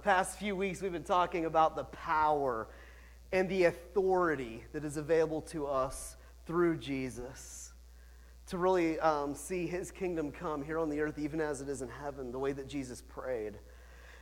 [0.00, 2.68] past few weeks, we've been talking about the power
[3.32, 7.72] and the authority that is available to us through Jesus
[8.48, 11.82] to really um, see his kingdom come here on the earth, even as it is
[11.82, 13.54] in heaven, the way that Jesus prayed.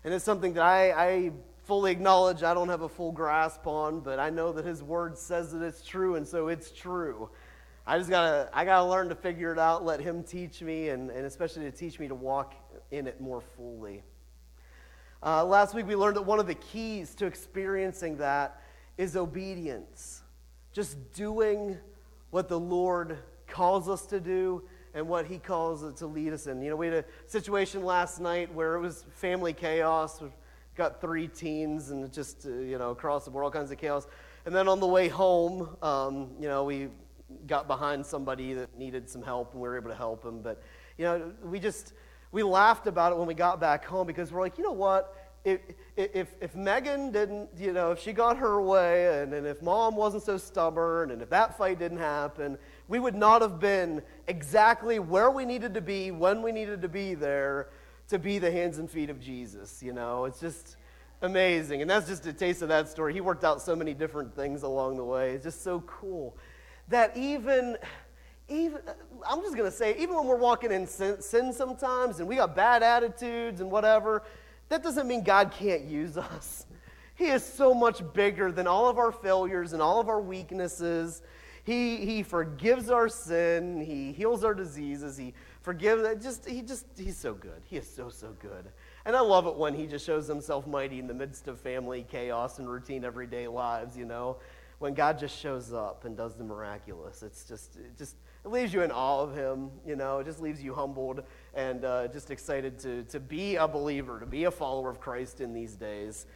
[0.05, 1.33] And it's something that I, I
[1.65, 5.17] fully acknowledge I don't have a full grasp on, but I know that his word
[5.17, 7.31] says that it's true, and so it's true.
[7.87, 11.11] I just gotta, I gotta learn to figure it out, let him teach me, and,
[11.11, 12.55] and especially to teach me to walk
[12.91, 14.03] in it more fully.
[15.21, 18.63] Uh, last week we learned that one of the keys to experiencing that
[18.97, 20.23] is obedience.
[20.73, 21.77] Just doing
[22.31, 23.19] what the Lord
[23.49, 24.63] calls us to do
[24.95, 26.63] and what He calls it to lead us in.
[26.63, 30.21] You know, we had a situation last night where it was family chaos.
[30.21, 30.31] We've
[30.77, 34.07] got three teens and just, uh, you know, across the board, all kinds of chaos.
[34.47, 36.89] And then on the way home, um, you know, we
[37.49, 40.43] got behind somebody that needed some help and we were able to help him.
[40.43, 40.63] But,
[40.97, 41.93] you know, we just
[42.33, 45.15] we laughed about it when we got back home because we're like, you know what?
[45.45, 45.61] If,
[45.97, 49.97] if, if Megan didn't, you know, if she got her way and, and if mom
[49.97, 54.99] wasn't so stubborn and if that fight didn't happen, we would not have been exactly
[54.99, 57.69] where we needed to be when we needed to be there
[58.09, 59.83] to be the hands and feet of Jesus.
[59.83, 60.77] You know, it's just
[61.23, 61.83] amazing.
[61.83, 63.13] And that's just a taste of that story.
[63.15, 65.33] He worked out so many different things along the way.
[65.33, 66.37] It's just so cool
[66.89, 67.77] that even
[68.49, 68.95] even uh,
[69.29, 72.37] I'm just going to say, even when we're walking in sin, sin, sometimes and we
[72.37, 74.23] got bad attitudes and whatever,
[74.69, 76.67] that doesn't mean God can't use us.
[77.15, 81.23] He is so much bigger than all of our failures and all of our weaknesses.
[81.65, 83.81] He, he forgives our sin.
[83.83, 85.17] He heals our diseases.
[85.17, 86.25] He forgives.
[86.25, 87.61] Just he just he's so good.
[87.65, 88.71] He is so so good.
[89.05, 92.07] And I love it when he just shows himself mighty in the midst of family
[92.09, 93.99] chaos and routine everyday lives.
[93.99, 94.37] You know,
[94.79, 97.23] when God just shows up and does the miraculous.
[97.23, 100.41] It's just it just it leaves you in awe of him, you know, it just
[100.41, 101.23] leaves you humbled
[101.55, 105.41] and uh, just excited to, to be a believer, to be a follower of Christ
[105.41, 106.27] in these days.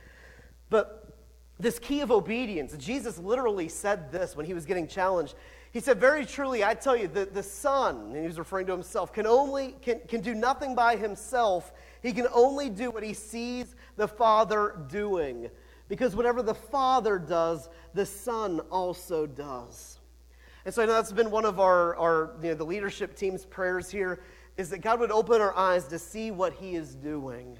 [0.68, 1.16] But
[1.58, 5.34] this key of obedience, Jesus literally said this when he was getting challenged.
[5.72, 8.72] He said, Very truly, I tell you, the, the Son, and he was referring to
[8.72, 11.72] himself, can only can, can do nothing by himself.
[12.02, 15.50] He can only do what he sees the Father doing.
[15.88, 19.98] Because whatever the Father does, the Son also does.
[20.64, 23.44] And so I know that's been one of our, our you know, the leadership team's
[23.44, 24.20] prayers here
[24.56, 27.58] is that God would open our eyes to see what He is doing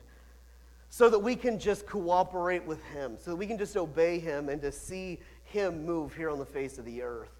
[0.88, 4.48] so that we can just cooperate with Him, so that we can just obey Him
[4.48, 7.30] and to see Him move here on the face of the earth.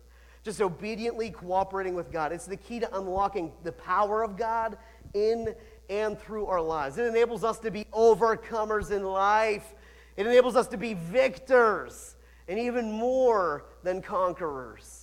[0.43, 2.33] Just obediently cooperating with God.
[2.33, 4.77] It's the key to unlocking the power of God
[5.15, 5.55] in
[5.89, 6.99] and through our lives.
[6.99, 9.75] It enables us to be overcomers in life,
[10.17, 12.17] it enables us to be victors
[12.49, 15.02] and even more than conquerors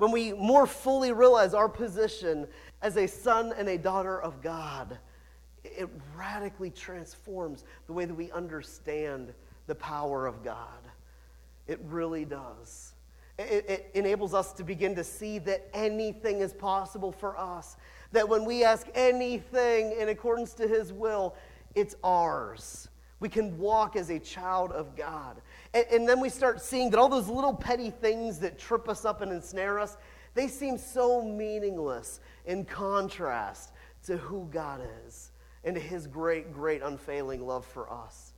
[0.00, 2.48] when we more fully realize our position
[2.80, 4.98] as a son and a daughter of God,
[5.62, 9.34] it radically transforms the way that we understand
[9.66, 10.80] the power of God.
[11.66, 12.94] It really does.
[13.38, 17.76] It, it, enables us to begin to see that anything is possible for us.
[18.12, 21.34] That when we ask anything in accordance to His will,
[21.74, 22.88] it's ours.
[23.20, 25.42] We can walk as a child of God.
[25.72, 29.04] And, and, then we start seeing that all those little petty things that trip us
[29.04, 29.96] up and ensnare us,
[30.34, 33.72] they seem so meaningless in contrast
[34.04, 35.30] to who God is
[35.64, 38.32] and to his great, great, unfailing love for us.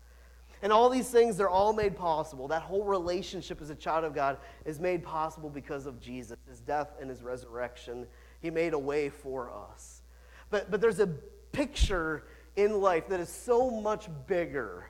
[0.62, 2.48] And all these things, they're all made possible.
[2.48, 6.60] That whole relationship as a child of God is made possible because of Jesus, his
[6.60, 8.06] death and his resurrection.
[8.40, 10.02] He made a way for us.
[10.50, 11.08] But, but there's a
[11.50, 14.86] picture in life that is so much bigger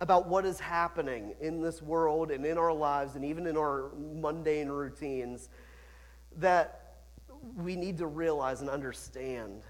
[0.00, 3.90] about what is happening in this world and in our lives and even in our
[4.14, 5.48] mundane routines
[6.36, 6.98] that
[7.56, 9.62] we need to realize and understand.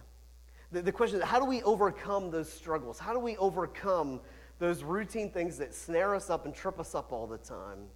[0.73, 2.99] The, the question is how do we overcome those struggles?
[2.99, 4.21] How do we overcome
[4.59, 7.87] those routine things that snare us up and trip us up all the time?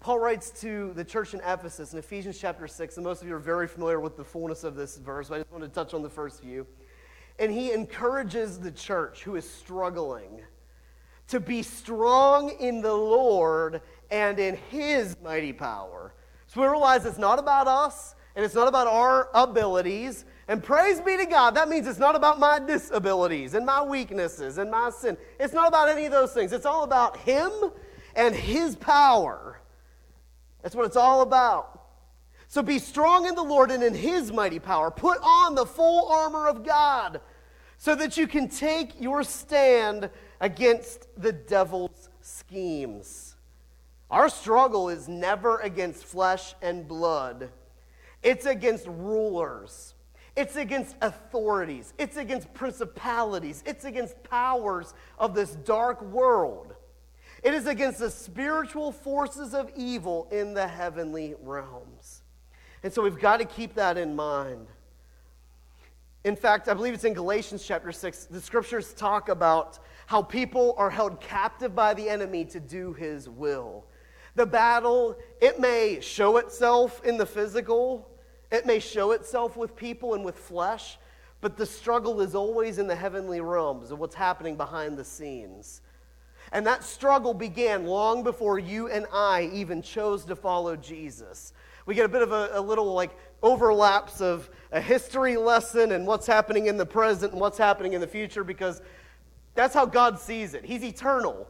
[0.00, 3.34] Paul writes to the church in Ephesus in Ephesians chapter 6, and most of you
[3.34, 5.92] are very familiar with the fullness of this verse, but I just want to touch
[5.92, 6.66] on the first few.
[7.40, 10.40] And he encourages the church who is struggling
[11.28, 13.80] to be strong in the Lord
[14.10, 16.14] and in his mighty power.
[16.46, 20.24] So we realize it's not about us and it's not about our abilities.
[20.48, 24.56] And praise be to God, that means it's not about my disabilities and my weaknesses
[24.56, 25.16] and my sin.
[25.38, 26.52] It's not about any of those things.
[26.52, 27.52] It's all about Him
[28.16, 29.60] and His power.
[30.62, 31.82] That's what it's all about.
[32.48, 34.90] So be strong in the Lord and in His mighty power.
[34.90, 37.20] Put on the full armor of God
[37.78, 40.10] so that you can take your stand
[40.40, 43.36] against the devil's schemes.
[44.10, 47.50] Our struggle is never against flesh and blood,
[48.22, 49.94] it's against rulers,
[50.38, 51.94] It's against authorities.
[51.98, 53.64] It's against principalities.
[53.66, 56.76] It's against powers of this dark world.
[57.42, 62.22] It is against the spiritual forces of evil in the heavenly realms.
[62.84, 64.68] And so we've got to keep that in mind.
[66.24, 68.24] In fact, I believe it's in Galatians chapter 6.
[68.26, 73.28] The scriptures talk about how people are held captive by the enemy to do his
[73.28, 73.84] will.
[74.34, 78.08] The battle, it may show itself in the physical,
[78.50, 80.98] it may show itself with people and with flesh,
[81.40, 85.82] but the struggle is always in the heavenly realms of what's happening behind the scenes.
[86.52, 91.52] And that struggle began long before you and I even chose to follow Jesus.
[91.88, 96.06] We get a bit of a, a, little like overlaps of a history lesson and
[96.06, 98.82] what's happening in the present and what's happening in the future because
[99.54, 100.66] that's how God sees it.
[100.66, 101.48] He's eternal.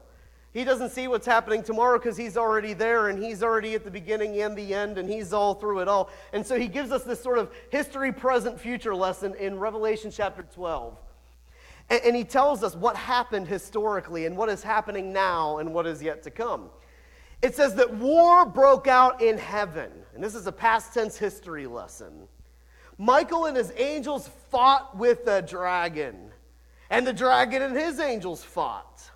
[0.53, 3.91] He doesn't see what's happening tomorrow because he's already there and he's already at the
[3.91, 6.09] beginning and the end and he's all through it all.
[6.33, 10.47] And so he gives us this sort of history, present, future lesson in Revelation chapter
[10.55, 10.97] 12.
[11.91, 15.85] And, and he tells us what happened historically and what is happening now and what
[15.85, 16.71] is yet to come.
[17.43, 19.91] It says that war broke out in heaven.
[20.19, 22.27] And this is a past tense history lesson.
[22.99, 26.33] Michael and his angels fought with the dragon,
[26.91, 29.11] and the dragon and his angels fought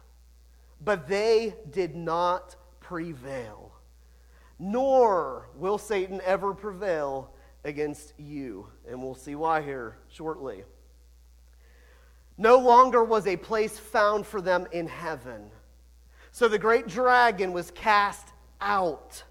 [0.84, 3.72] but they did not prevail.
[4.58, 7.32] Nor will Satan ever prevail
[7.64, 8.68] against you.
[8.88, 10.64] And we'll see why here shortly.
[12.38, 15.50] No longer was a place found for them in heaven.
[16.32, 18.28] So the great dragon was cast
[18.60, 19.22] out.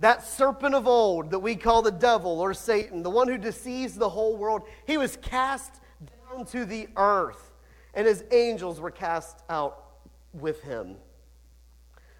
[0.00, 3.94] That serpent of old that we call the devil or Satan, the one who deceives
[3.94, 5.80] the whole world, he was cast
[6.28, 7.52] down to the earth,
[7.94, 9.84] and his angels were cast out
[10.32, 10.96] with him.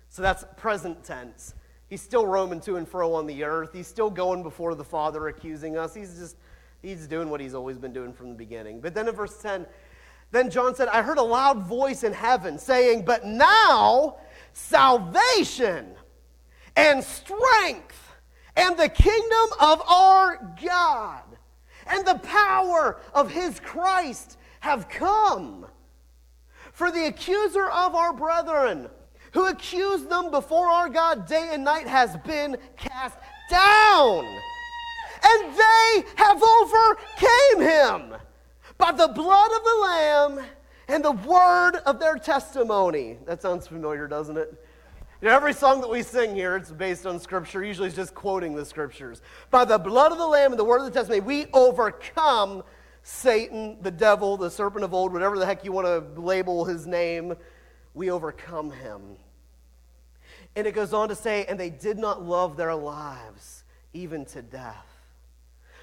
[0.08, 1.54] So that's present tense.
[1.88, 3.70] He's still roaming to and fro on the earth.
[3.72, 5.94] He's still going before the Father, accusing us.
[5.94, 6.36] He's just,
[6.82, 8.80] he's doing what he's always been doing from the beginning.
[8.80, 9.66] But then in verse 10,
[10.30, 14.16] then John said, I heard a loud voice in heaven saying, But now
[14.52, 15.94] salvation
[16.76, 18.12] and strength
[18.56, 21.22] and the kingdom of our God
[21.86, 25.66] and the power of his Christ have come.
[26.72, 28.88] For the accuser of our brethren,
[29.32, 33.18] who accused them before our God day and night, has been cast
[33.50, 34.24] down.
[35.22, 38.14] And they have overcame him
[38.78, 40.44] by the blood of the Lamb
[40.88, 43.18] and the word of their testimony.
[43.26, 44.63] That sounds familiar, doesn't it?
[45.24, 47.64] You know, every song that we sing here, it's based on Scripture.
[47.64, 49.22] Usually it's just quoting the Scriptures.
[49.50, 52.62] By the blood of the Lamb and the word of the testimony, we overcome
[53.02, 56.86] Satan, the devil, the serpent of old, whatever the heck you want to label his
[56.86, 57.32] name,
[57.94, 59.16] we overcome him.
[60.56, 64.42] And it goes on to say, and they did not love their lives even to
[64.42, 64.84] death.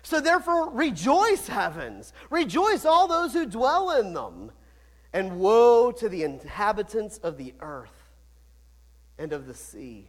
[0.03, 2.13] So therefore, rejoice, heavens.
[2.29, 4.51] Rejoice, all those who dwell in them.
[5.13, 8.00] And woe to the inhabitants of the earth
[9.21, 10.07] and of the sea.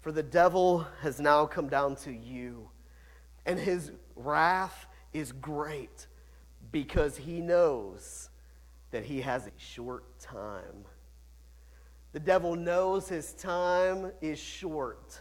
[0.00, 2.68] For the devil has now come down to you,
[3.44, 6.06] and his wrath is great
[6.70, 8.30] because he knows
[8.92, 10.84] that he has a short time.
[12.12, 15.20] The devil knows his time is short.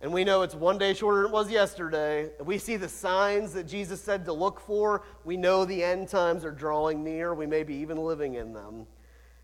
[0.00, 2.30] And we know it's one day shorter than it was yesterday.
[2.42, 5.04] We see the signs that Jesus said to look for.
[5.24, 7.32] We know the end times are drawing near.
[7.32, 8.86] We may be even living in them.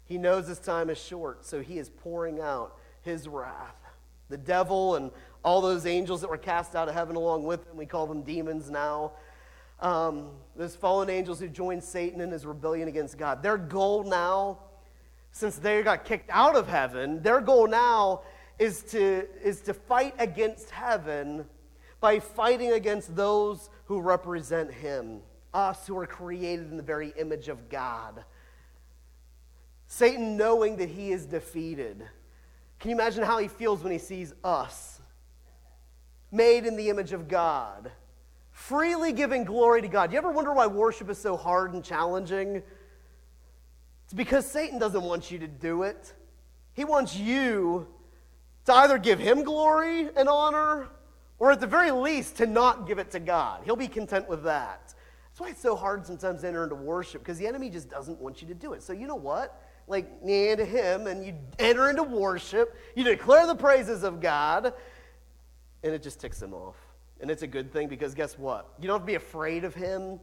[0.05, 3.77] He knows his time is short, so he is pouring out his wrath.
[4.29, 5.11] The devil and
[5.45, 8.23] all those angels that were cast out of heaven along with him, we call them
[8.23, 9.13] demons now,
[9.81, 13.43] um, those fallen angels who joined Satan in his rebellion against God.
[13.43, 14.59] Their goal now,
[15.33, 18.23] since they got kicked out of heaven, their goal now
[18.59, 21.47] is to, is to fight against heaven
[22.01, 25.21] by fighting against those who represent him,
[25.55, 28.25] us who are created in the very image of God.
[29.87, 32.05] Satan, knowing that he is defeated,
[32.81, 35.01] can you imagine how he feels when he sees us,
[36.33, 37.93] made in the image of God?
[38.61, 40.11] freely giving glory to God.
[40.11, 42.63] Do you ever wonder why worship is so hard and challenging?
[44.05, 46.13] It's because Satan doesn't want you to do it.
[46.75, 47.89] He wants you
[48.67, 50.89] to either give him glory and honor,
[51.39, 53.63] or at the very least, to not give it to God.
[53.65, 54.95] He'll be content with that.
[55.29, 58.21] That's why it's so hard sometimes to enter into worship, because the enemy just doesn't
[58.21, 58.83] want you to do it.
[58.83, 59.70] So, you know what?
[59.91, 64.73] Like, yeah to him, and you enter into worship, you declare the praises of God,
[65.83, 66.77] and it just ticks him off.
[67.21, 68.73] And it's a good thing because guess what?
[68.81, 70.21] You don't have to be afraid of him.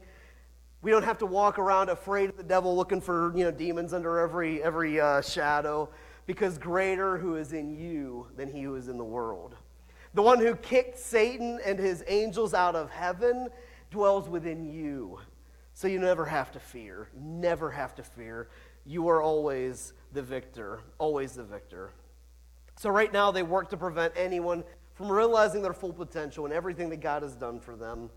[0.80, 3.92] We don't have to walk around afraid of the devil looking for, you know, demons
[3.92, 5.90] under every, every uh, shadow
[6.26, 9.54] because greater who is in you than he who is in the world.
[10.14, 13.48] The one who kicked Satan and his angels out of heaven
[13.90, 15.18] dwells within you.
[15.74, 17.08] So you never have to fear.
[17.14, 18.48] Never have to fear.
[18.88, 20.80] You are always the victor.
[20.96, 21.92] Always the victor.
[22.76, 24.64] So right now, they work to prevent anyone
[24.94, 28.08] from realizing their full potential and everything that God has done for them.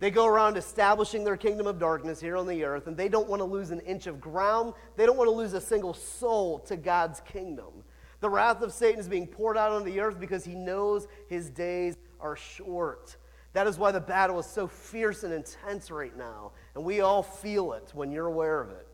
[0.00, 3.28] They go around establishing their kingdom of darkness here on the earth, and they don't
[3.28, 4.74] want to lose an inch of ground.
[4.96, 7.84] They don't want to lose a single soul to God's kingdom.
[8.18, 11.48] The wrath of Satan is being poured out on the earth because he knows his
[11.48, 13.16] days are short.
[13.52, 17.22] That is why the battle is so fierce and intense right now, and we all
[17.22, 18.87] feel it when you're aware of it.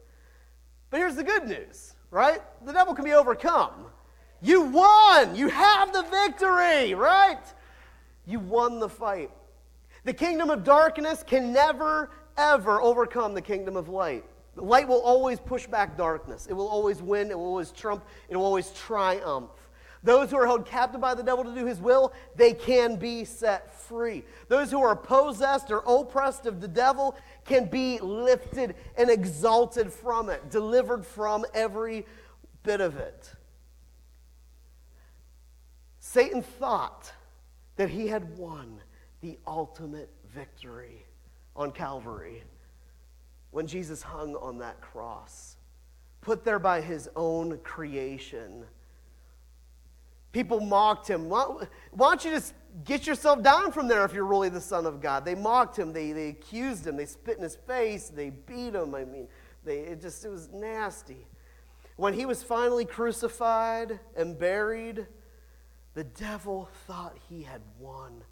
[0.90, 2.40] But here's the good news, right?
[2.64, 3.86] The devil can be overcome.
[4.40, 5.34] You won!
[5.34, 7.40] You have the victory, right?
[8.26, 9.30] You won the fight.
[10.04, 14.24] The kingdom of darkness can never, ever overcome the kingdom of light.
[14.56, 16.46] Light will always push back darkness.
[16.46, 17.30] It will always win.
[17.30, 18.04] It will always trump.
[18.28, 19.50] It will always triumph.
[20.04, 23.24] Those who are held captive by the devil to do his will, they can be
[23.24, 24.22] set free.
[24.48, 30.28] Those who are possessed or oppressed of the devil can be lifted and exalted from
[30.28, 32.04] it, delivered from every
[32.62, 33.32] bit of it.
[35.98, 37.10] Satan thought
[37.76, 38.80] that he had won
[39.22, 41.06] the ultimate victory
[41.56, 42.42] on Calvary
[43.52, 45.56] when Jesus hung on that cross,
[46.20, 48.64] put there by his own creation.
[50.34, 51.30] People mocked him.
[51.30, 51.44] Why,
[51.92, 52.52] why, don't you just
[52.84, 55.24] get yourself down from there if you're really the Son of God?
[55.24, 55.94] They mocked him.
[55.94, 56.98] They, they accused him.
[56.98, 58.10] They spit in his face.
[58.10, 58.94] They beat him.
[58.94, 59.28] I mean,
[59.64, 61.26] they, it just it was nasty.
[61.96, 65.06] When he was finally crucified and buried,
[65.94, 68.24] the devil thought he had won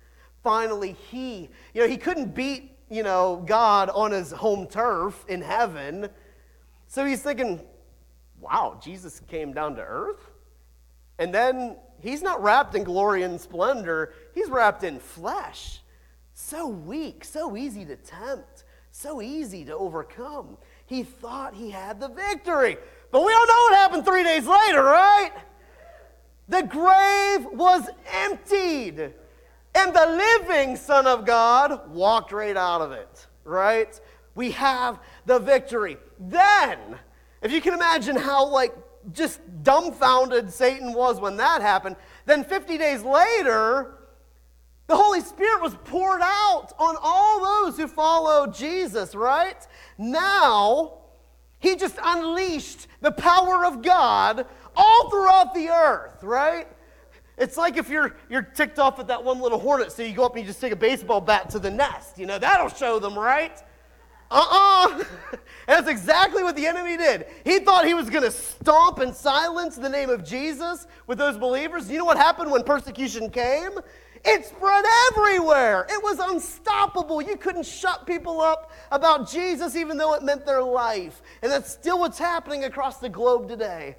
[0.42, 5.40] finally he, you know, he couldn't beat, you know, God on his home turf in
[5.40, 6.08] heaven.
[6.88, 7.62] So he's thinking,
[8.40, 10.31] wow, Jesus came down to earth?
[11.18, 15.80] And then he's not wrapped in glory and splendor, he's wrapped in flesh.
[16.34, 20.56] So weak, so easy to tempt, so easy to overcome.
[20.86, 22.76] He thought he had the victory.
[23.10, 25.32] But we all know what happened three days later, right?
[26.48, 29.14] The grave was emptied.
[29.74, 33.98] And the living Son of God walked right out of it, right?
[34.34, 35.96] We have the victory.
[36.18, 36.78] Then,
[37.40, 38.74] if you can imagine how, like,
[39.12, 43.98] just dumbfounded Satan was when that happened, then 50 days later,
[44.86, 49.66] the Holy Spirit was poured out on all those who followed Jesus, right?
[49.98, 50.98] Now,
[51.58, 56.68] he just unleashed the power of God all throughout the earth, right?
[57.38, 60.24] It's like if you're, you're ticked off at that one little hornet, so you go
[60.24, 62.18] up and you just take a baseball bat to the nest.
[62.18, 63.58] You know, that'll show them, right?
[64.30, 65.04] Uh-uh.
[65.68, 67.26] and that's exactly what the enemy did.
[67.44, 71.38] He thought he was going to stomp and silence the name of Jesus with those
[71.38, 71.90] believers.
[71.90, 73.78] You know what happened when persecution came?
[74.24, 75.86] It spread everywhere.
[75.88, 77.20] It was unstoppable.
[77.22, 81.22] You couldn't shut people up about Jesus even though it meant their life.
[81.42, 83.96] And that's still what's happening across the globe today.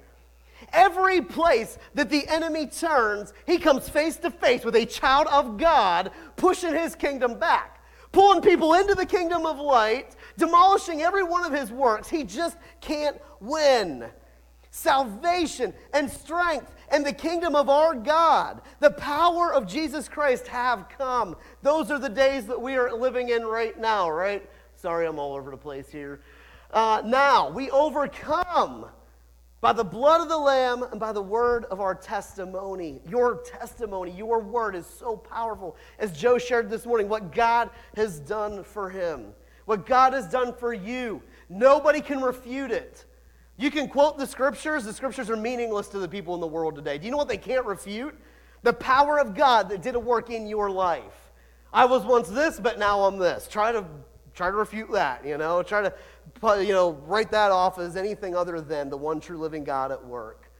[0.72, 5.58] Every place that the enemy turns, he comes face to face with a child of
[5.58, 11.44] God pushing his kingdom back, pulling people into the kingdom of light, demolishing every one
[11.44, 12.08] of his works.
[12.08, 14.06] He just can't win.
[14.70, 20.88] Salvation and strength and the kingdom of our God, the power of Jesus Christ have
[20.88, 21.36] come.
[21.62, 24.48] Those are the days that we are living in right now, right?
[24.74, 26.20] Sorry, I'm all over the place here.
[26.72, 28.86] Uh, now, we overcome
[29.60, 33.00] by the blood of the Lamb and by the word of our testimony.
[33.08, 35.76] Your testimony, your word is so powerful.
[35.98, 39.32] As Joe shared this morning, what God has done for him,
[39.64, 43.04] what God has done for you, nobody can refute it.
[43.56, 46.74] You can quote the scriptures, the scriptures are meaningless to the people in the world
[46.74, 46.98] today.
[46.98, 48.18] Do you know what they can't refute?
[48.62, 51.32] The power of God that did a work in your life.
[51.72, 53.46] I was once this, but now I'm this.
[53.48, 53.84] Try to
[54.34, 55.94] try to refute that, you know, try to
[56.62, 60.04] you know, write that off as anything other than the one true living God at
[60.04, 60.50] work.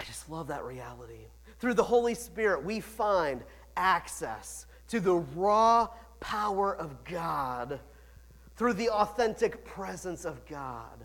[0.00, 1.26] I just love that reality.
[1.58, 3.42] Through the Holy Spirit, we find
[3.76, 5.88] access to the raw
[6.20, 7.80] power of God
[8.56, 11.04] through the authentic presence of God.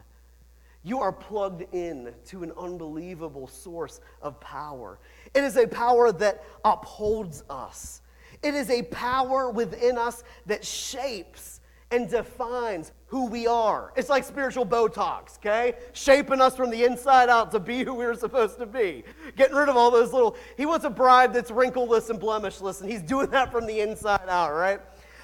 [0.83, 4.99] You are plugged in to an unbelievable source of power.
[5.33, 8.01] It is a power that upholds us.
[8.41, 11.59] It is a power within us that shapes
[11.91, 13.91] and defines who we are.
[13.97, 15.73] It's like spiritual Botox, okay?
[15.91, 19.03] Shaping us from the inside out to be who we are supposed to be.
[19.35, 22.89] Getting rid of all those little, he wants a bride that's wrinkleless and blemishless, and
[22.89, 24.79] he's doing that from the inside out, right?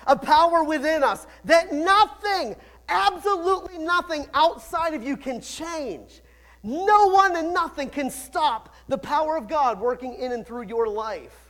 [0.07, 2.55] A power within us that nothing,
[2.89, 6.21] absolutely nothing outside of you can change.
[6.63, 10.87] No one and nothing can stop the power of God working in and through your
[10.87, 11.47] life.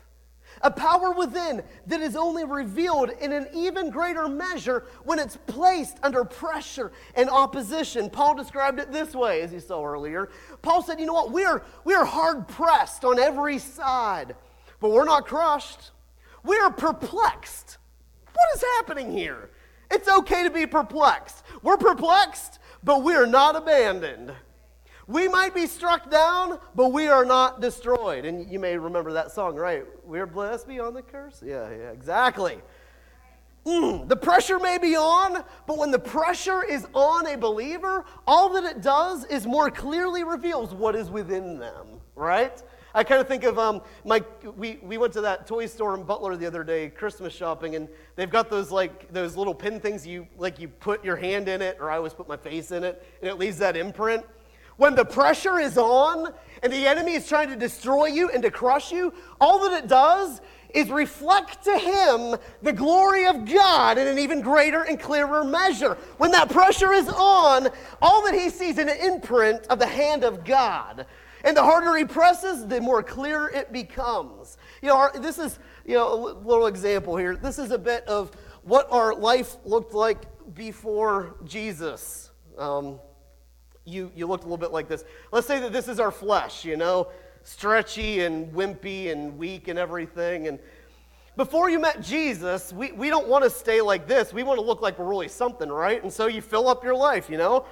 [0.62, 5.98] A power within that is only revealed in an even greater measure when it's placed
[6.02, 8.10] under pressure and opposition.
[8.10, 10.30] Paul described it this way, as you saw earlier.
[10.62, 11.32] Paul said, You know what?
[11.32, 14.36] We are, we are hard pressed on every side,
[14.80, 15.92] but we're not crushed.
[16.44, 17.78] We are perplexed.
[18.38, 19.50] What is happening here?
[19.90, 21.44] It's okay to be perplexed.
[21.64, 24.32] We're perplexed, but we are not abandoned.
[25.08, 28.26] We might be struck down, but we are not destroyed.
[28.26, 29.86] And you may remember that song, right?
[30.06, 31.42] We're blessed beyond the curse.
[31.44, 32.60] Yeah, yeah, exactly.
[33.66, 38.50] Mm, the pressure may be on, but when the pressure is on a believer, all
[38.54, 42.62] that it does is more clearly reveals what is within them, right?
[42.98, 44.24] I kind of think of um, my,
[44.56, 47.88] we, we went to that toy store in Butler the other day, Christmas shopping, and
[48.16, 51.62] they've got those like those little pin things you like you put your hand in
[51.62, 54.26] it, or I always put my face in it, and it leaves that imprint.
[54.78, 58.50] When the pressure is on and the enemy is trying to destroy you and to
[58.50, 64.08] crush you, all that it does is reflect to him the glory of God in
[64.08, 65.98] an even greater and clearer measure.
[66.18, 67.70] When that pressure is on,
[68.02, 71.06] all that he sees is an imprint of the hand of God.
[71.44, 74.58] And the harder he presses, the more clear it becomes.
[74.82, 77.36] You know, this is, you know, a little example here.
[77.36, 78.32] This is a bit of
[78.64, 82.32] what our life looked like before Jesus.
[82.58, 83.00] Um,
[83.86, 85.04] you, you looked a little bit like this.
[85.32, 87.08] Let's say that this is our flesh, you know,
[87.44, 90.48] stretchy and wimpy and weak and everything.
[90.48, 90.60] And
[91.38, 94.34] before you met Jesus, we, we don't want to stay like this.
[94.34, 96.02] We want to look like we're really something, right?
[96.04, 97.66] And so you fill up your life, you know?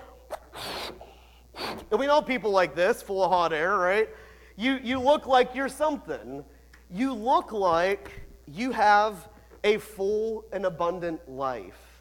[1.92, 4.10] And we know people like this, full of hot air, right?
[4.56, 6.44] You, you look like you're something.
[6.90, 8.12] You look like
[8.48, 9.28] you have
[9.64, 11.96] a full and abundant life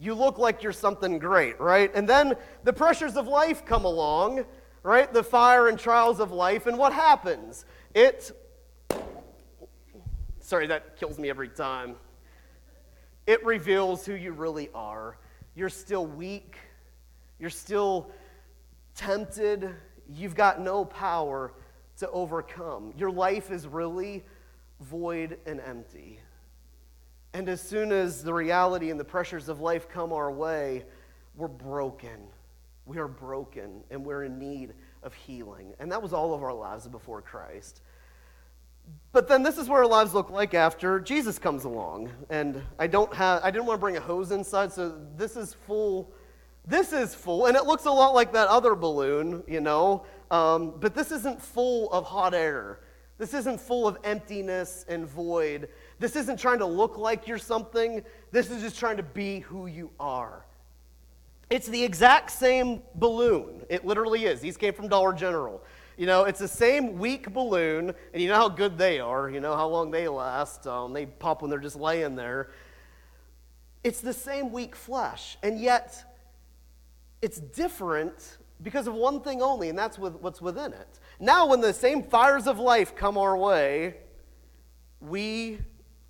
[0.00, 1.94] you look like you're something great, right?
[1.94, 4.46] And then the pressures of life come along,
[4.82, 5.12] right?
[5.12, 7.66] The fire and trials of life, and what happens?
[7.94, 8.32] It,
[10.40, 11.96] sorry, that kills me every time.
[13.26, 15.18] It reveals who you really are.
[15.54, 16.56] You're still weak,
[17.38, 18.10] you're still
[19.00, 19.74] tempted,
[20.12, 21.54] you've got no power
[21.98, 22.92] to overcome.
[22.98, 24.22] Your life is really
[24.80, 26.20] void and empty.
[27.32, 30.84] And as soon as the reality and the pressures of life come our way,
[31.34, 32.28] we're broken.
[32.84, 35.72] We are broken and we're in need of healing.
[35.78, 37.80] And that was all of our lives before Christ.
[39.12, 42.10] But then this is what our lives look like after Jesus comes along.
[42.28, 45.54] And I don't have I didn't want to bring a hose inside, so this is
[45.54, 46.12] full.
[46.70, 50.04] This is full, and it looks a lot like that other balloon, you know.
[50.30, 52.78] Um, but this isn't full of hot air.
[53.18, 55.68] This isn't full of emptiness and void.
[55.98, 58.04] This isn't trying to look like you're something.
[58.30, 60.46] This is just trying to be who you are.
[61.50, 63.62] It's the exact same balloon.
[63.68, 64.40] It literally is.
[64.40, 65.60] These came from Dollar General.
[65.96, 69.28] You know, it's the same weak balloon, and you know how good they are.
[69.28, 70.68] You know how long they last.
[70.68, 72.52] Um, they pop when they're just laying there.
[73.82, 76.04] It's the same weak flesh, and yet
[77.22, 80.98] it's different because of one thing only, and that's with what's within it.
[81.18, 83.96] Now, when the same fires of life come our way,
[85.00, 85.58] we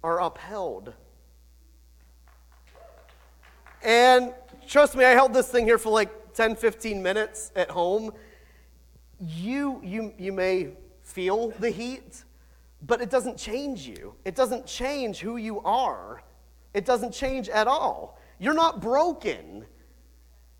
[0.03, 0.93] are upheld.
[3.83, 4.35] And
[4.69, 8.13] trust me, I held this thing here for like 10, 15 minutes at home.
[9.21, 10.71] You, you, you may
[11.03, 12.25] feel the heat,
[12.87, 14.15] but it doesn't change you.
[14.25, 16.23] It doesn't change who you are.
[16.75, 18.19] It doesn't change at all.
[18.39, 19.67] You're not broken.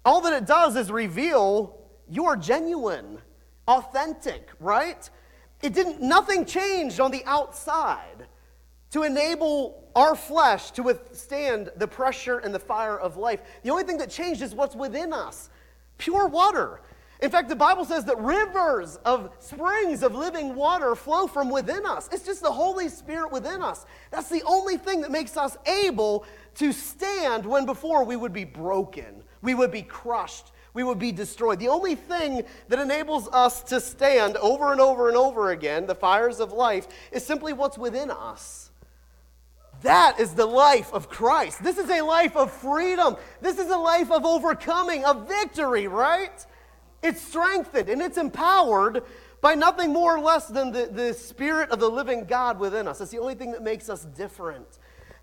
[0.05, 3.19] All that it does is reveal you are genuine,
[3.69, 5.09] authentic, right?
[5.63, 8.27] It didn't, nothing changed on the outside
[8.91, 13.41] to enable our flesh to withstand the pressure and the fire of life.
[13.63, 15.51] The only thing that changed is what's within us
[15.99, 16.81] pure water.
[17.21, 21.85] In fact, the Bible says that rivers of springs of living water flow from within
[21.85, 22.09] us.
[22.11, 23.85] It's just the Holy Spirit within us.
[24.11, 28.45] That's the only thing that makes us able to stand when before we would be
[28.45, 31.59] broken, we would be crushed, we would be destroyed.
[31.59, 35.95] The only thing that enables us to stand over and over and over again, the
[35.95, 38.71] fires of life, is simply what's within us.
[39.83, 41.63] That is the life of Christ.
[41.63, 43.17] This is a life of freedom.
[43.41, 46.47] This is a life of overcoming, of victory, right?
[47.03, 49.03] It's strengthened and it's empowered
[49.41, 53.01] by nothing more or less than the, the Spirit of the living God within us.
[53.01, 54.67] It's the only thing that makes us different.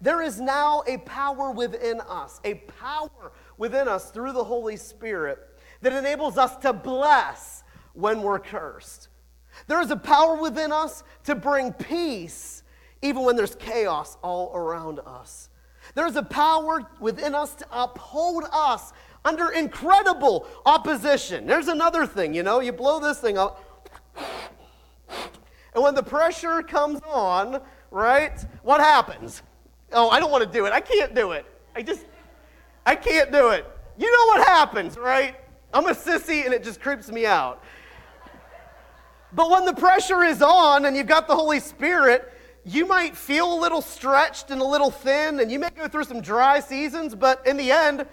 [0.01, 5.39] There is now a power within us, a power within us through the Holy Spirit
[5.81, 9.09] that enables us to bless when we're cursed.
[9.67, 12.63] There is a power within us to bring peace
[13.01, 15.49] even when there's chaos all around us.
[15.95, 18.93] There's a power within us to uphold us
[19.23, 21.45] under incredible opposition.
[21.47, 23.63] There's another thing, you know, you blow this thing up,
[25.73, 28.43] and when the pressure comes on, right?
[28.63, 29.43] What happens?
[29.91, 30.73] Oh, I don't want to do it.
[30.73, 31.45] I can't do it.
[31.75, 32.05] I just,
[32.87, 33.65] I can't do it.
[33.97, 35.35] You know what happens, right?
[35.73, 37.61] I'm a sissy and it just creeps me out.
[39.33, 42.31] But when the pressure is on and you've got the Holy Spirit,
[42.63, 46.05] you might feel a little stretched and a little thin, and you may go through
[46.05, 48.05] some dry seasons, but in the end,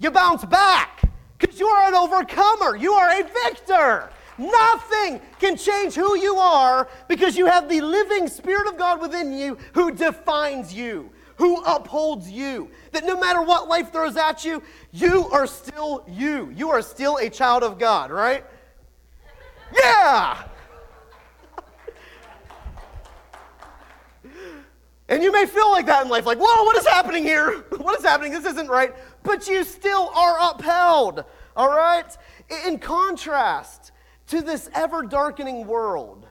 [0.00, 1.02] you bounce back
[1.38, 2.74] because you are an overcomer.
[2.74, 4.10] You are a victor.
[4.36, 9.32] Nothing can change who you are because you have the living Spirit of God within
[9.32, 12.70] you who defines you, who upholds you.
[12.92, 16.52] That no matter what life throws at you, you are still you.
[16.54, 18.44] You are still a child of God, right?
[19.74, 20.44] Yeah!
[25.08, 27.64] And you may feel like that in life, like, whoa, what is happening here?
[27.76, 28.32] What is happening?
[28.32, 28.94] This isn't right.
[29.22, 31.24] But you still are upheld,
[31.56, 32.16] all right?
[32.66, 33.92] In contrast
[34.28, 36.21] to this ever darkening world,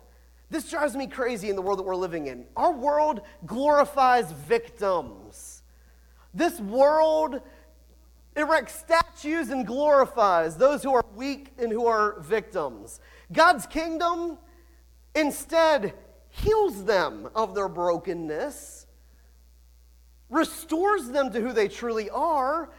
[0.52, 2.46] this drives me crazy in the world that we're living in.
[2.58, 5.64] Our world glorifies victims.
[6.34, 7.42] This world
[8.36, 13.00] erects statues and glorifies those who are weak and who are victims.
[13.32, 14.38] God's kingdom
[15.16, 15.94] instead
[16.28, 18.88] heals them of their brokenness,
[20.30, 22.72] restores them to who they truly are,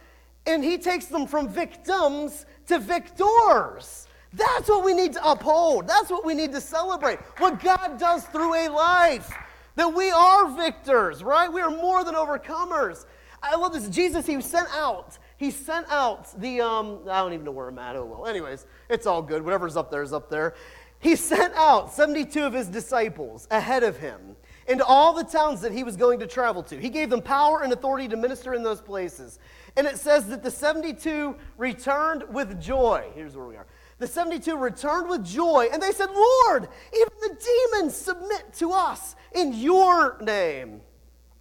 [0.47, 4.09] and he takes them from victims to victors.
[4.33, 5.87] That's what we need to uphold.
[5.87, 7.19] That's what we need to celebrate.
[7.39, 9.33] What God does through a life.
[9.77, 11.51] That we are victors, right?
[11.51, 13.07] We are more than overcomers.
[13.43, 13.89] I love this.
[13.89, 17.79] Jesus, he sent out, he sent out the, um, I don't even know where I'm
[17.79, 17.97] at.
[17.97, 18.27] Oh, well.
[18.27, 19.43] Anyways, it's all good.
[19.43, 20.55] Whatever's up there is up there.
[21.01, 24.37] He sent out 72 of his disciples ahead of him
[24.69, 26.79] into all the towns that he was going to travel to.
[26.79, 29.41] He gave them power and authority to minister in those places.
[29.77, 33.11] And it says that the 72 returned with joy.
[33.17, 33.67] Here's where we are.
[34.03, 37.39] The 72 returned with joy, and they said, Lord, even the
[37.71, 40.81] demons submit to us in your name.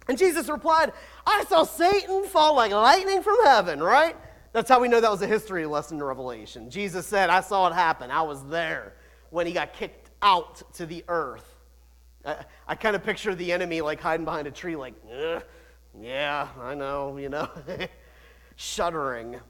[0.06, 0.92] And Jesus replied,
[1.26, 4.14] I saw Satan fall like lightning from heaven, right?
[4.52, 6.70] That's how we know that was a history lesson in Revelation.
[6.70, 8.12] Jesus said, I saw it happen.
[8.12, 8.92] I was there
[9.30, 11.56] when he got kicked out to the earth.
[12.24, 14.94] I, I kind of picture the enemy like hiding behind a tree, like,
[16.00, 17.50] yeah, I know, you know,
[18.54, 19.40] shuddering.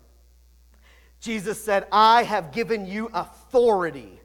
[1.22, 4.20] Jesus said, I have given you authority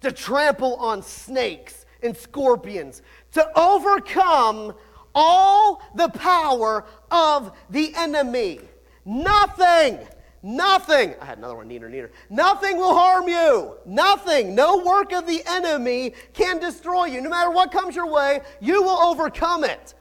[0.00, 4.74] to trample on snakes and scorpions, to overcome
[5.14, 8.60] all the power of the enemy.
[9.04, 9.98] Nothing
[10.46, 12.12] Nothing, I had another one neater, neater.
[12.30, 13.78] Nothing will harm you.
[13.84, 14.54] Nothing.
[14.54, 17.20] No work of the enemy can destroy you.
[17.20, 19.94] No matter what comes your way, you will overcome it.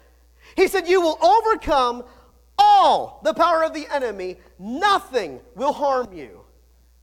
[0.55, 2.03] He said, You will overcome
[2.57, 4.37] all the power of the enemy.
[4.59, 6.41] Nothing will harm you.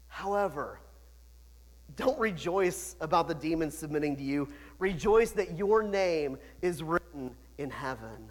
[0.09, 0.81] However,
[1.97, 4.49] don't rejoice about the demons submitting to you.
[4.79, 8.29] Rejoice that your name is written in heaven.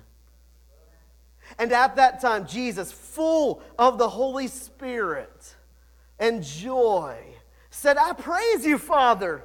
[1.60, 5.56] And at that time, Jesus, full of the Holy Spirit
[6.20, 7.18] and joy,
[7.70, 9.44] said, I praise you, Father,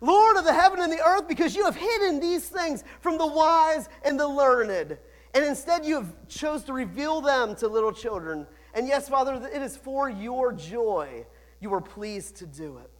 [0.00, 3.26] Lord of the heaven and the earth, because you have hidden these things from the
[3.26, 4.98] wise and the learned.
[5.34, 8.46] And instead, you have chose to reveal them to little children.
[8.74, 11.26] And yes, Father, it is for your joy
[11.60, 12.90] you are pleased to do it.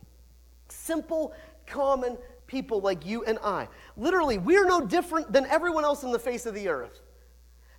[0.68, 1.32] Simple,
[1.66, 3.68] common people like you and I.
[3.96, 7.00] Literally, we are no different than everyone else in the face of the earth.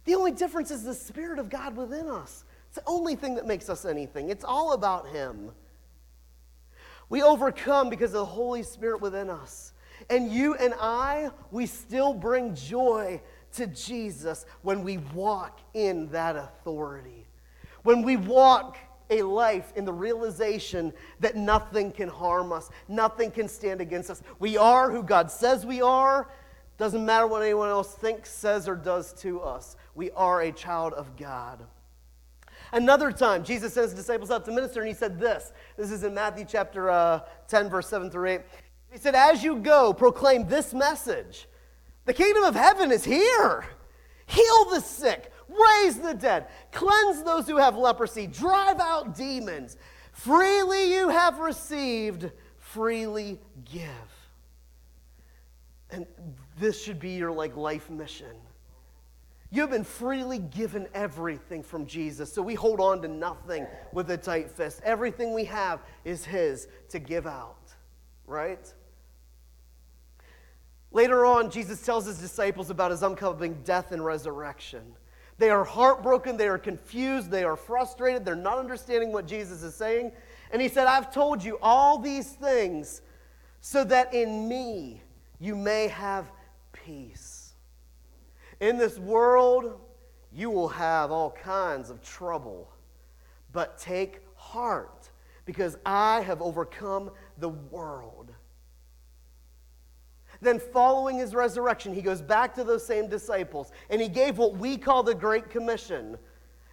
[0.05, 2.45] The only difference is the Spirit of God within us.
[2.67, 4.29] It's the only thing that makes us anything.
[4.29, 5.51] It's all about Him.
[7.09, 9.73] We overcome because of the Holy Spirit within us.
[10.09, 13.19] And you and I, we still bring joy
[13.53, 17.27] to Jesus when we walk in that authority.
[17.83, 18.77] When we walk
[19.09, 24.21] a life in the realization that nothing can harm us, nothing can stand against us.
[24.38, 26.29] We are who God says we are.
[26.77, 30.93] Doesn't matter what anyone else thinks, says, or does to us we are a child
[30.93, 31.59] of God.
[32.71, 35.51] Another time, Jesus sent his disciples out to minister, and he said this.
[35.75, 38.41] This is in Matthew chapter uh, 10, verse 7 through 8.
[38.91, 41.47] He said, As you go, proclaim this message
[42.10, 43.63] The kingdom of heaven is here.
[44.26, 49.78] Heal the sick, raise the dead, cleanse those who have leprosy, drive out demons.
[50.12, 53.86] Freely you have received, freely give.
[55.91, 56.08] And
[56.60, 58.36] this should be your like life mission
[59.52, 64.12] you have been freely given everything from Jesus, so we hold on to nothing with
[64.12, 64.80] a tight fist.
[64.84, 67.74] Everything we have is His to give out,
[68.28, 68.72] right?
[70.91, 74.82] Later on, Jesus tells his disciples about his upcoming death and resurrection.
[75.38, 79.75] They are heartbroken, they are confused, they are frustrated, they're not understanding what Jesus is
[79.75, 80.12] saying.
[80.52, 83.02] And he said, I've told you all these things
[83.62, 85.02] so that in me
[85.39, 86.32] you may have
[86.73, 87.54] peace.
[88.60, 89.80] In this world,
[90.34, 92.69] you will have all kinds of trouble,
[93.54, 95.10] but take heart,
[95.45, 98.34] because I have overcome the world.
[100.41, 104.58] Then, following his resurrection, he goes back to those same disciples and he gave what
[104.58, 106.17] we call the Great Commission.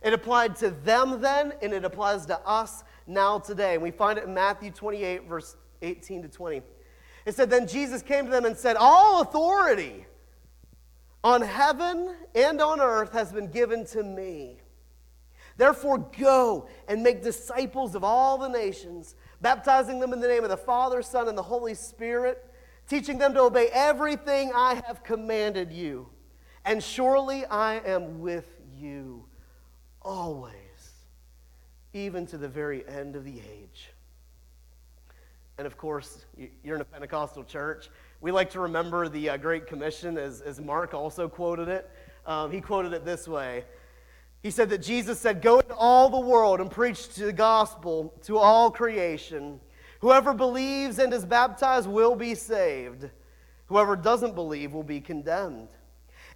[0.02, 3.74] It applied to them then, and it applies to us now today.
[3.74, 6.62] And we find it in Matthew 28, verse 18 to 20.
[7.24, 10.06] It said, Then Jesus came to them and said, All authority
[11.24, 14.58] on heaven and on earth has been given to me.
[15.56, 20.50] Therefore, go and make disciples of all the nations, baptizing them in the name of
[20.50, 22.45] the Father, Son, and the Holy Spirit,
[22.88, 26.08] teaching them to obey everything I have commanded you.
[26.64, 29.24] And surely I am with you
[30.02, 30.54] always,
[31.92, 33.90] even to the very end of the age.
[35.58, 36.26] And of course,
[36.62, 37.88] you're in a Pentecostal church.
[38.20, 41.90] We like to remember the uh, Great Commission as, as Mark also quoted it.
[42.26, 43.64] Um, he quoted it this way
[44.42, 48.38] He said that Jesus said, Go into all the world and preach the gospel to
[48.38, 49.60] all creation.
[50.00, 53.10] Whoever believes and is baptized will be saved.
[53.66, 55.68] Whoever doesn't believe will be condemned.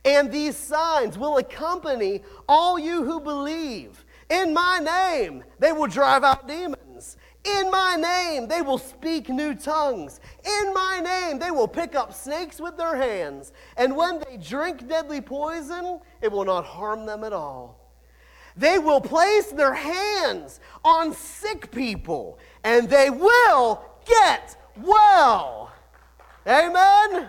[0.05, 4.05] And these signs will accompany all you who believe.
[4.31, 7.17] In my name, they will drive out demons.
[7.45, 10.21] In my name, they will speak new tongues.
[10.45, 13.53] In my name, they will pick up snakes with their hands.
[13.77, 17.81] And when they drink deadly poison, it will not harm them at all.
[18.57, 25.73] They will place their hands on sick people, and they will get well.
[26.47, 27.29] Amen?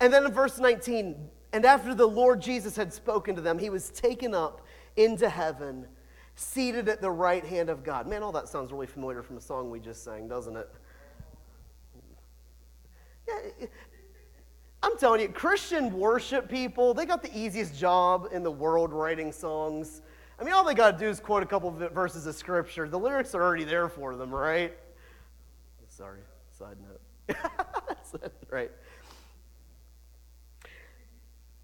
[0.00, 1.16] And then in verse 19,
[1.52, 5.86] and after the Lord Jesus had spoken to them, he was taken up into heaven
[6.34, 8.06] seated at the right hand of God.
[8.06, 10.68] Man, all that sounds really familiar from a song we just sang, doesn't it?
[13.28, 13.66] Yeah,
[14.82, 19.30] I'm telling you, Christian worship people, they got the easiest job in the world writing
[19.30, 20.02] songs.
[20.42, 22.88] I mean, all they got to do is quote a couple of verses of scripture.
[22.88, 24.76] The lyrics are already there for them, right?
[25.86, 26.18] Sorry,
[26.50, 27.36] side note.
[28.50, 28.72] right.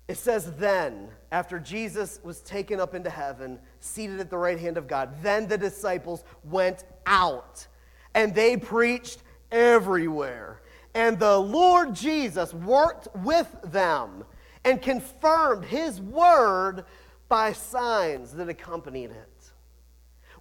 [0.06, 4.76] It says, then, after Jesus was taken up into heaven, seated at the right hand
[4.76, 7.66] of God, then the disciples went out
[8.14, 10.62] and they preached everywhere.
[10.94, 14.22] And the Lord Jesus worked with them
[14.64, 16.84] and confirmed his word
[17.28, 19.50] by signs that accompanied it.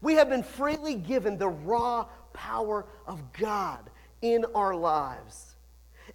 [0.01, 3.89] We have been freely given the raw power of God
[4.21, 5.55] in our lives.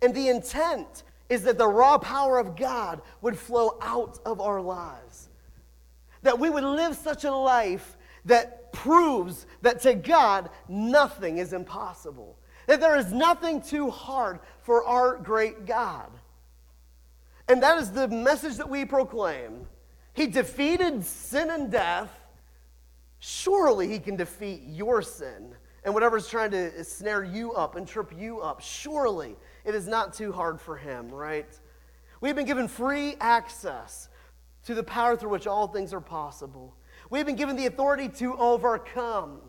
[0.00, 4.60] And the intent is that the raw power of God would flow out of our
[4.60, 5.28] lives.
[6.22, 12.38] That we would live such a life that proves that to God nothing is impossible.
[12.66, 16.10] That there is nothing too hard for our great God.
[17.48, 19.66] And that is the message that we proclaim.
[20.12, 22.10] He defeated sin and death.
[23.18, 28.12] Surely he can defeat your sin and whatever's trying to snare you up and trip
[28.16, 28.60] you up.
[28.60, 31.58] Surely it is not too hard for him, right?
[32.20, 34.08] We've been given free access
[34.64, 36.76] to the power through which all things are possible.
[37.10, 39.40] We've been given the authority to overcome,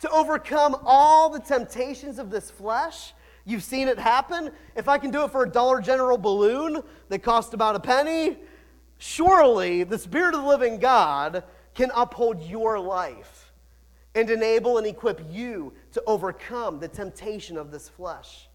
[0.00, 3.14] to overcome all the temptations of this flesh.
[3.44, 4.50] You've seen it happen.
[4.74, 8.38] If I can do it for a Dollar General balloon that cost about a penny,
[9.00, 11.42] surely the Spirit of the living God
[11.74, 13.52] can uphold your life
[14.14, 18.48] and enable and equip you to overcome the temptation of this flesh.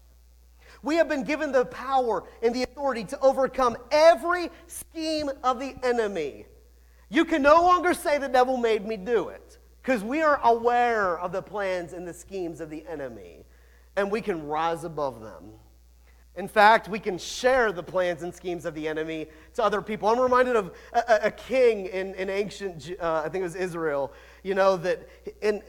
[0.82, 5.74] We have been given the power and the authority to overcome every scheme of the
[5.82, 6.46] enemy.
[7.08, 11.18] You can no longer say the devil made me do it because we are aware
[11.18, 13.44] of the plans and the schemes of the enemy
[13.96, 15.52] and we can rise above them.
[16.36, 20.08] In fact, we can share the plans and schemes of the enemy to other people.
[20.08, 24.12] I'm reminded of a, a king in, in ancient, uh, I think it was Israel,
[24.42, 25.08] you know, that
[25.40, 25.62] in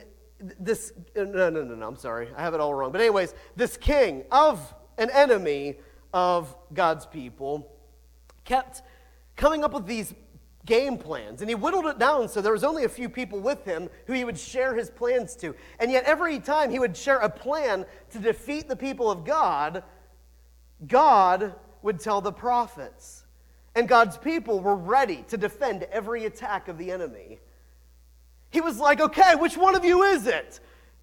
[0.59, 2.91] this, no, no, no, no, I'm sorry, I have it all wrong.
[2.91, 5.77] But, anyways, this king of an enemy
[6.13, 7.71] of God's people,
[8.43, 8.81] kept
[9.35, 10.13] coming up with these
[10.65, 11.41] game plans.
[11.41, 14.13] And he whittled it down so there was only a few people with him who
[14.13, 15.55] he would share his plans to.
[15.79, 19.83] And yet, every time he would share a plan to defeat the people of God,
[20.85, 23.23] God would tell the prophets.
[23.75, 27.39] And God's people were ready to defend every attack of the enemy.
[28.49, 30.59] He was like, okay, which one of you is it?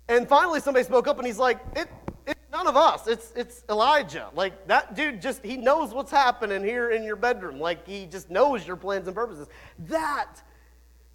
[0.08, 1.88] And finally, somebody spoke up and he's like, it,
[2.26, 3.06] it's none of us.
[3.06, 4.28] It's, it's Elijah.
[4.34, 7.60] Like, that dude just, he knows what's happening here in your bedroom.
[7.60, 9.48] Like, he just knows your plans and purposes.
[9.78, 10.42] That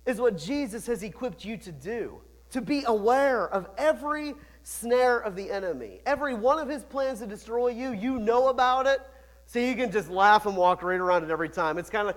[0.05, 4.33] is what Jesus has equipped you to do to be aware of every
[4.69, 6.01] snare of the enemy.
[6.05, 9.01] Every one of his plans to destroy you, you know about it
[9.49, 11.79] So you can just laugh and walk right around it every time.
[11.79, 12.15] It's kind of,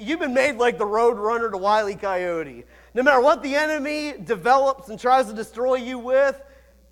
[0.00, 1.94] you've been made like the road runner to Wile E.
[1.94, 2.64] Coyote.
[2.94, 6.42] No matter what the enemy develops and tries to destroy you with,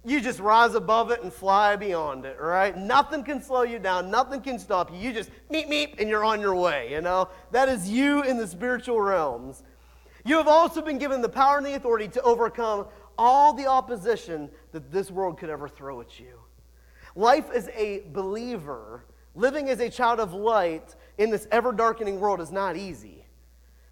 [0.04, 2.78] you just rise above it and fly beyond it, right?
[2.78, 4.98] Nothing can slow you down, nothing can stop you.
[4.98, 7.28] You just meet, meet, and you're on your way, you know?
[7.50, 9.64] That is you in the spiritual realms.
[10.24, 12.86] You have also been given the power and the authority to overcome
[13.18, 16.38] all the opposition that this world could ever throw at you.
[17.14, 19.04] Life as a believer
[19.34, 23.24] Living as a child of light in this ever darkening world is not easy.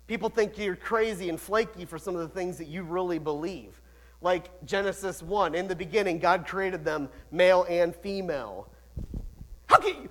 [0.06, 3.80] People think you're crazy and flaky for some of the things that you really believe.
[4.20, 8.68] Like Genesis 1, in the beginning, God created them male and female.
[9.66, 10.08] How can you,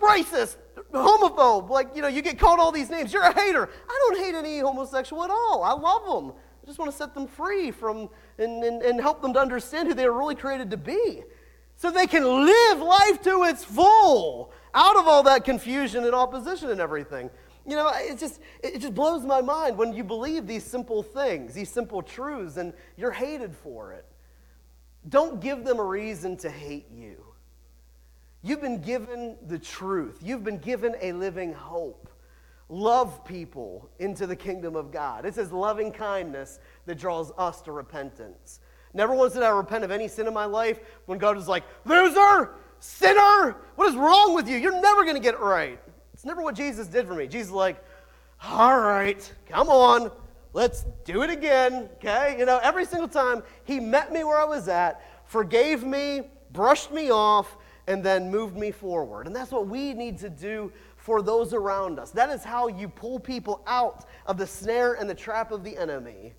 [0.00, 0.56] racist,
[0.92, 3.12] homophobe, like, you know, you get called all these names.
[3.12, 3.68] You're a hater.
[3.88, 5.62] I don't hate any homosexual at all.
[5.62, 6.32] I love them.
[6.70, 9.94] Just want to set them free from and, and, and help them to understand who
[9.94, 11.24] they are really created to be
[11.74, 16.70] so they can live life to its full out of all that confusion and opposition
[16.70, 17.28] and everything.
[17.66, 21.54] You know, it just, it just blows my mind when you believe these simple things,
[21.54, 24.06] these simple truths, and you're hated for it.
[25.08, 27.16] Don't give them a reason to hate you.
[28.44, 32.09] You've been given the truth, you've been given a living hope.
[32.70, 35.26] Love people into the kingdom of God.
[35.26, 38.60] It says loving kindness that draws us to repentance.
[38.94, 41.64] Never once did I repent of any sin in my life when God was like,
[41.84, 44.56] loser, sinner, what is wrong with you?
[44.56, 45.80] You're never going to get it right.
[46.14, 47.26] It's never what Jesus did for me.
[47.26, 47.84] Jesus like,
[48.40, 50.12] all right, come on,
[50.52, 52.36] let's do it again, okay?
[52.38, 56.92] You know, every single time he met me where I was at, forgave me, brushed
[56.92, 57.56] me off,
[57.86, 59.26] and then moved me forward.
[59.26, 60.72] And that's what we need to do
[61.10, 62.12] for those around us.
[62.12, 65.76] That is how you pull people out of the snare and the trap of the
[65.76, 66.34] enemy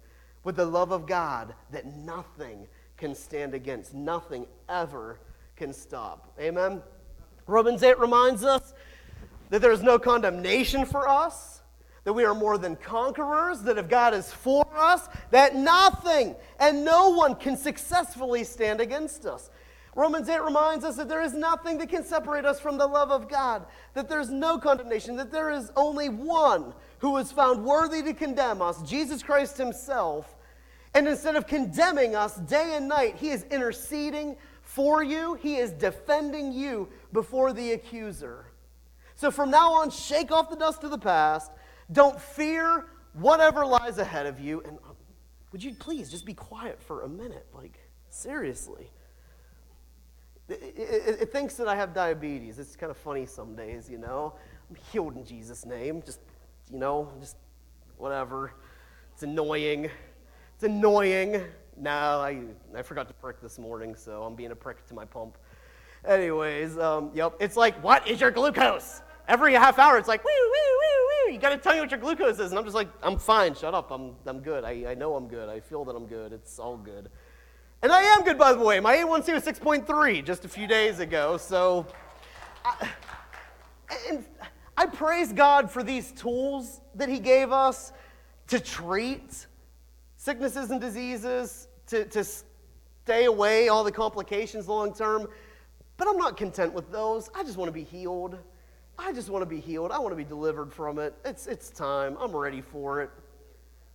[0.46, 3.94] with the love of God that nothing can stand against.
[3.94, 5.20] Nothing ever
[5.58, 6.34] can stop.
[6.40, 6.82] Amen?
[7.48, 8.74] Romans 8 reminds us
[9.50, 11.64] that there is no condemnation for us,
[12.06, 16.86] that we are more than conquerors, that if God is for us, that nothing and
[16.86, 19.50] no one can successfully stand against us.
[19.96, 23.12] Romans 8 reminds us that there is nothing that can separate us from the love
[23.12, 28.02] of God, that there's no condemnation, that there is only one who is found worthy
[28.04, 30.38] to condemn us, Jesus Christ Himself.
[30.94, 35.72] And instead of condemning us day and night, He is interceding for you, He is
[35.72, 38.46] defending you before the accuser.
[39.16, 41.52] So from now on, shake off the dust of the past.
[41.92, 44.62] Don't fear whatever lies ahead of you.
[44.62, 44.94] And uh,
[45.52, 47.46] would you please just be quiet for a minute?
[47.54, 47.78] Like,
[48.10, 48.90] seriously.
[50.52, 52.60] It, it, it, thinks that I have diabetes.
[52.60, 54.34] It's kind of funny some days, you know.
[54.70, 56.02] I'm healed in Jesus' name.
[56.06, 56.20] Just,
[56.72, 57.38] you know, just
[57.98, 58.54] whatever.
[59.14, 59.90] It's annoying.
[60.56, 61.44] It's annoying.
[61.78, 62.42] No, I,
[62.76, 65.38] I forgot to prick this morning, so I'm being a prick to my pump.
[66.06, 67.34] Anyways, um, yep.
[67.40, 69.02] It's like, what is your glucose?
[69.28, 71.34] Every half hour, it's like, woo, woo, woo, woo.
[71.34, 72.52] You got to tell me what your glucose is.
[72.52, 73.56] And I'm just like, I'm fine.
[73.56, 73.92] Shut up.
[73.92, 74.66] I'm, I'm good.
[74.66, 75.48] I, I know I'm good.
[75.48, 76.34] I feel that I'm good.
[76.34, 77.10] It's all good.
[77.84, 78.80] And I am good, by the way.
[78.80, 81.38] My A1C was 6.3 just a few days ago.
[81.38, 81.88] So,
[82.64, 82.90] I,
[84.08, 84.24] and
[84.78, 87.92] I praise God for these tools that He gave us
[88.50, 89.48] to treat
[90.16, 95.28] sicknesses and diseases, to, to stay away all the complications long term.
[95.98, 97.32] But I'm not content with those.
[97.34, 98.38] I just want to be healed.
[99.00, 99.92] I just want to be healed.
[99.92, 101.16] I want to be delivered from it.
[101.26, 102.16] It's, it's time.
[102.20, 103.10] I'm ready for it.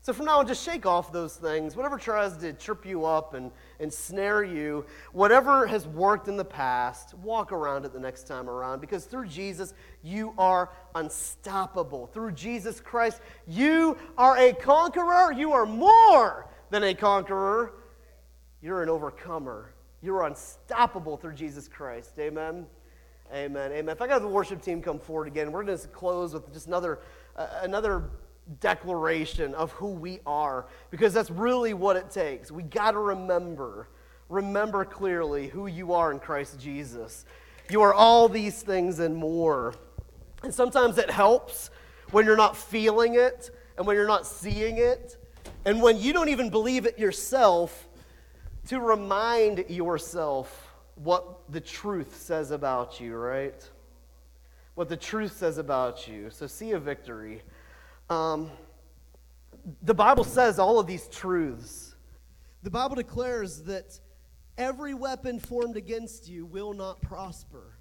[0.07, 1.75] So from now on, just shake off those things.
[1.75, 6.45] Whatever tries to trip you up and, and snare you, whatever has worked in the
[6.45, 12.07] past, walk around it the next time around because through Jesus, you are unstoppable.
[12.07, 15.33] Through Jesus Christ, you are a conqueror.
[15.33, 17.73] You are more than a conqueror.
[18.63, 19.75] You're an overcomer.
[20.03, 22.13] You're unstoppable through Jesus Christ.
[22.21, 22.67] Amen.
[23.35, 23.73] Amen.
[23.73, 23.89] Amen.
[23.89, 26.69] If I got the worship team come forward again, we're going to close with just
[26.69, 27.01] another,
[27.35, 28.05] uh, another
[28.61, 32.51] declaration of who we are because that's really what it takes.
[32.51, 33.89] We got to remember,
[34.29, 37.25] remember clearly who you are in Christ Jesus.
[37.71, 39.75] You are all these things and more.
[40.43, 41.71] And sometimes it helps
[42.13, 45.17] when you're not feeling it and when you're not seeing it
[45.65, 47.89] and when you don't even believe it yourself
[48.69, 53.69] to remind yourself what the truth says about you, right?
[54.75, 56.31] What the truth says about you.
[56.31, 57.43] So see a victory.
[58.09, 58.51] Um,
[59.83, 61.95] the Bible says all of these truths.
[62.63, 63.99] The Bible declares that
[64.57, 67.77] every weapon formed against you will not prosper.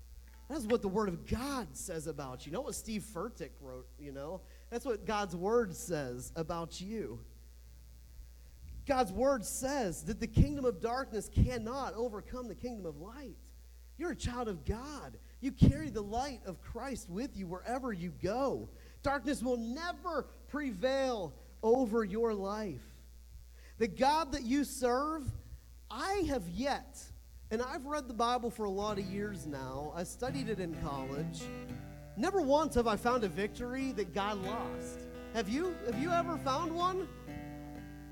[0.49, 2.51] That's what the Word of God says about you.
[2.51, 4.41] Know what Steve Furtick wrote, you know?
[4.69, 7.19] That's what God's Word says about you.
[8.85, 13.37] God's Word says that the kingdom of darkness cannot overcome the kingdom of light.
[13.97, 15.17] You're a child of God.
[15.41, 18.69] You carry the light of Christ with you wherever you go.
[19.05, 21.31] Darkness will never prevail
[21.61, 22.81] over your life.
[23.77, 25.21] The God that you serve,
[25.91, 26.97] I have yet,
[27.51, 30.73] and I've read the Bible for a lot of years now, I studied it in
[30.81, 31.43] college.
[32.17, 35.01] Never once have I found a victory that God lost.
[35.35, 35.75] Have you?
[35.85, 37.07] Have you ever found one?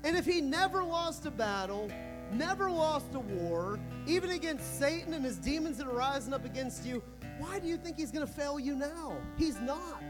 [0.04, 1.90] And if he never lost a battle,
[2.32, 6.86] never lost a war, even against Satan and his demons that are rising up against
[6.86, 7.02] you,
[7.40, 9.16] why do you think he's going to fail you now?
[9.36, 10.04] He's not.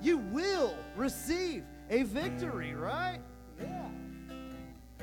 [0.00, 3.20] You will receive a victory, right?
[3.60, 3.88] Yeah.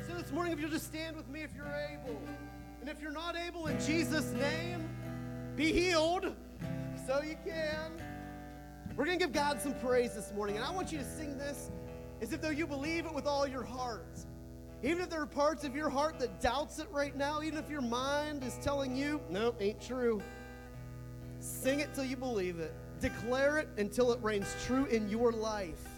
[0.08, 2.20] So this morning, if you'll just stand with me if you're able.
[2.80, 4.88] And if you're not able, in Jesus' name,
[5.56, 6.36] be healed
[7.08, 7.92] so you can.
[8.96, 10.56] We're going to give God some praise this morning.
[10.56, 11.72] And I want you to sing this
[12.22, 14.20] as if though you believe it with all your heart.
[14.84, 17.70] Even if there are parts of your heart that doubts it right now, even if
[17.70, 20.22] your mind is telling you, nope, ain't true,
[21.40, 22.74] sing it till you believe it.
[23.00, 25.90] Declare it until it reigns true in your life.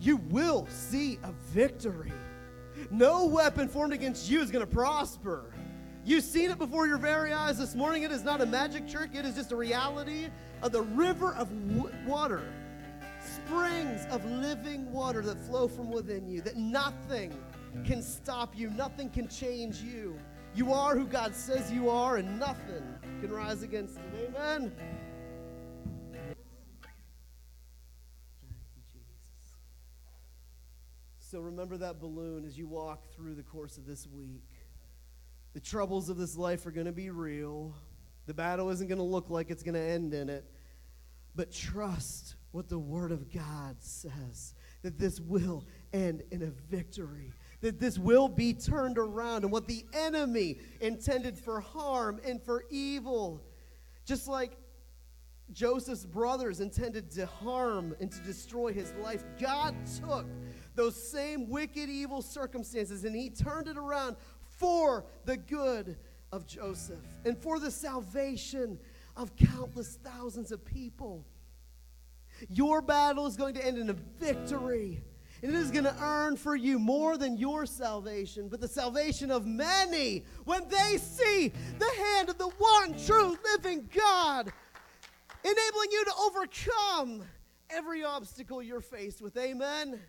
[0.00, 2.12] You will see a victory.
[2.90, 5.52] No weapon formed against you is going to prosper.
[6.04, 8.02] You've seen it before your very eyes this morning.
[8.02, 10.28] It is not a magic trick, it is just a reality
[10.62, 11.50] of the river of
[12.06, 12.42] water,
[13.20, 17.32] springs of living water that flow from within you, that nothing
[17.84, 20.18] can stop you, nothing can change you.
[20.54, 22.82] You are who God says you are, and nothing
[23.20, 24.32] can rise against it.
[24.34, 24.72] Amen.
[31.38, 34.42] So remember that balloon as you walk through the course of this week.
[35.54, 37.76] The troubles of this life are going to be real.
[38.26, 40.44] The battle isn't going to look like it's going to end in it.
[41.36, 47.32] But trust what the Word of God says that this will end in a victory,
[47.60, 52.64] that this will be turned around, and what the enemy intended for harm and for
[52.68, 53.44] evil,
[54.04, 54.56] just like
[55.52, 60.26] Joseph's brothers intended to harm and to destroy his life, God took
[60.78, 64.16] those same wicked, evil circumstances and he turned it around
[64.58, 65.96] for the good
[66.30, 68.78] of Joseph and for the salvation
[69.16, 71.26] of countless thousands of people.
[72.48, 75.02] Your battle is going to end in a victory.
[75.42, 79.32] And it is going to earn for you more than your salvation, but the salvation
[79.32, 84.52] of many when they see the hand of the one true living God
[85.44, 87.24] enabling you to overcome
[87.68, 89.36] every obstacle you're faced with.
[89.36, 90.00] Amen.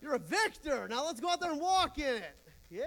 [0.00, 0.86] You're a victor.
[0.88, 2.36] Now let's go out there and walk in it.
[2.70, 2.86] Yeah.